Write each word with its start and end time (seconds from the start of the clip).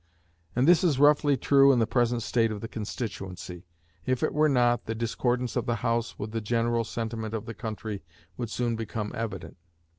And 0.55 0.67
this 0.67 0.83
is 0.83 0.97
roughly 0.97 1.37
true 1.37 1.71
in 1.71 1.77
the 1.77 1.85
present 1.85 2.23
state 2.23 2.51
of 2.51 2.59
the 2.61 2.67
constituency; 2.67 3.65
if 4.03 4.23
it 4.23 4.33
were 4.33 4.49
not, 4.49 4.85
the 4.87 4.95
discordance 4.95 5.55
of 5.55 5.67
the 5.67 5.75
House 5.85 6.17
with 6.17 6.31
the 6.31 6.41
general 6.41 6.83
sentiment 6.83 7.35
of 7.35 7.45
the 7.45 7.53
country 7.53 8.01
would 8.35 8.49
soon 8.49 8.75
become 8.75 9.11
evident. 9.15 9.57